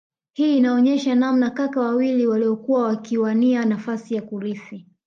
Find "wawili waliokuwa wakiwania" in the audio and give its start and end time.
1.79-3.65